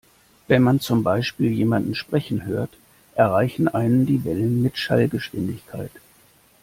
[0.47, 2.71] Wenn man zum Beispiel jemanden sprechen hört,
[3.13, 5.91] erreichen einen die Wellen mit Schallgeschwindigkeit.